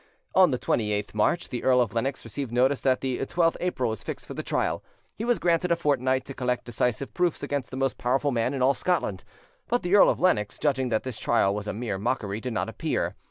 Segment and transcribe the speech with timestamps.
[0.33, 4.01] On the 28th March, the Earl of Lennox received notice that the 12th April was
[4.01, 4.83] fixed for the trial:
[5.15, 8.63] he was granted a fortnight to collect decisive proofs against the most powerful man in
[8.63, 9.23] all Scotland;
[9.67, 12.67] but the Earl of Lennox, judging that this trial was a mere mockery, did not
[12.67, 13.13] appear.